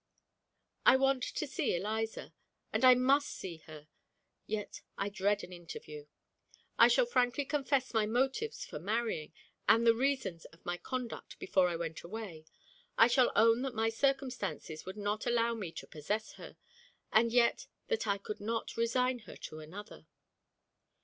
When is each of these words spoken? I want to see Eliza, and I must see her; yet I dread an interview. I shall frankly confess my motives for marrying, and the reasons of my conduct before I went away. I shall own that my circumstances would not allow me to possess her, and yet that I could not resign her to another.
I 0.83 0.95
want 0.97 1.21
to 1.21 1.45
see 1.45 1.75
Eliza, 1.75 2.33
and 2.73 2.83
I 2.83 2.95
must 2.95 3.29
see 3.29 3.57
her; 3.67 3.87
yet 4.47 4.81
I 4.97 5.09
dread 5.09 5.43
an 5.43 5.53
interview. 5.53 6.07
I 6.75 6.87
shall 6.87 7.05
frankly 7.05 7.45
confess 7.45 7.93
my 7.93 8.07
motives 8.07 8.65
for 8.65 8.79
marrying, 8.79 9.31
and 9.69 9.85
the 9.85 9.93
reasons 9.93 10.45
of 10.45 10.65
my 10.65 10.77
conduct 10.77 11.37
before 11.37 11.67
I 11.67 11.75
went 11.75 12.01
away. 12.01 12.45
I 12.97 13.05
shall 13.05 13.31
own 13.35 13.61
that 13.61 13.75
my 13.75 13.89
circumstances 13.89 14.87
would 14.87 14.97
not 14.97 15.27
allow 15.27 15.53
me 15.53 15.71
to 15.73 15.85
possess 15.85 16.31
her, 16.33 16.57
and 17.13 17.31
yet 17.31 17.67
that 17.89 18.07
I 18.07 18.17
could 18.17 18.39
not 18.39 18.75
resign 18.77 19.19
her 19.29 19.35
to 19.35 19.59
another. 19.59 20.07